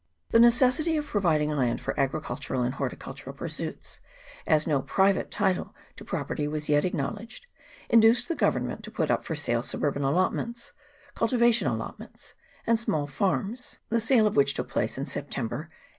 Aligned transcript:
The 0.31 0.39
necessity 0.39 0.97
of 0.97 1.05
providing 1.05 1.51
land 1.55 1.79
for 1.79 1.93
agricultural 1.99 2.63
and 2.63 2.73
horticultural 2.73 3.35
pursuits, 3.35 3.99
as 4.47 4.65
no 4.65 4.81
private 4.81 5.29
title 5.29 5.75
to 5.95 6.03
property 6.03 6.47
was 6.47 6.67
yet 6.67 6.85
acknowledged, 6.85 7.45
induced 7.87 8.27
the 8.27 8.33
Government 8.33 8.81
to 8.83 8.89
put 8.89 9.11
up 9.11 9.23
for 9.25 9.35
sale 9.35 9.61
suburban 9.61 10.01
allotments 10.03 10.73
cultivation 11.13 11.67
allotments 11.67 12.33
and 12.65 12.79
small 12.79 13.05
farms, 13.05 13.77
the 13.89 13.99
sale 13.99 14.25
of 14.25 14.35
which 14.35 14.55
took 14.55 14.69
place 14.69 14.97
in 14.97 15.05
September, 15.05 15.57
1841. 15.57 15.79